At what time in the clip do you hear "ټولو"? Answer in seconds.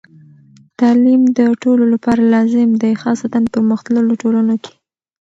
1.61-1.83